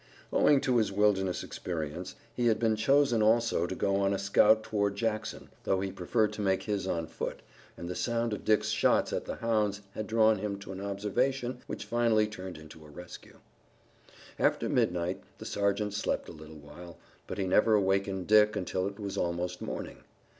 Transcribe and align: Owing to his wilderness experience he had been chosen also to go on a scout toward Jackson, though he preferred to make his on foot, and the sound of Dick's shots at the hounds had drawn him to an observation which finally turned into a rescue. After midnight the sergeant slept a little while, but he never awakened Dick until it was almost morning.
Owing 0.33 0.61
to 0.61 0.77
his 0.77 0.91
wilderness 0.91 1.43
experience 1.43 2.15
he 2.35 2.47
had 2.47 2.57
been 2.57 2.75
chosen 2.75 3.21
also 3.21 3.67
to 3.67 3.75
go 3.75 3.97
on 3.97 4.15
a 4.15 4.17
scout 4.17 4.63
toward 4.63 4.95
Jackson, 4.95 5.49
though 5.63 5.79
he 5.79 5.91
preferred 5.91 6.33
to 6.33 6.41
make 6.41 6.63
his 6.63 6.87
on 6.87 7.05
foot, 7.05 7.43
and 7.77 7.87
the 7.87 7.93
sound 7.93 8.33
of 8.33 8.43
Dick's 8.43 8.69
shots 8.69 9.13
at 9.13 9.25
the 9.25 9.35
hounds 9.35 9.81
had 9.91 10.07
drawn 10.07 10.39
him 10.39 10.57
to 10.57 10.71
an 10.71 10.81
observation 10.81 11.61
which 11.67 11.85
finally 11.85 12.25
turned 12.25 12.57
into 12.57 12.83
a 12.83 12.89
rescue. 12.89 13.37
After 14.39 14.67
midnight 14.67 15.21
the 15.37 15.45
sergeant 15.45 15.93
slept 15.93 16.27
a 16.27 16.31
little 16.33 16.57
while, 16.57 16.97
but 17.27 17.37
he 17.37 17.45
never 17.45 17.75
awakened 17.75 18.25
Dick 18.25 18.55
until 18.55 18.87
it 18.87 18.99
was 18.99 19.19
almost 19.19 19.61
morning. 19.61 20.03